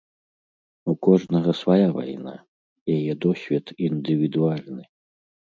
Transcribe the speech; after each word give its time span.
У 0.93 0.93
кожнага 1.07 1.51
свая 1.61 1.89
вайна, 1.97 2.33
яе 2.95 3.13
досвед 3.27 3.65
індывідуальны. 3.89 4.83